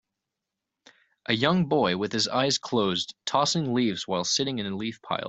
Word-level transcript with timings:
A 1.27 1.33
young 1.33 1.67
boy 1.67 1.95
with 1.95 2.11
his 2.11 2.27
eyes 2.27 2.57
closed 2.57 3.13
tossing 3.23 3.71
leaves 3.75 4.07
while 4.07 4.23
sitting 4.23 4.57
in 4.57 4.65
a 4.65 4.75
leaf 4.75 4.99
pile. 5.03 5.19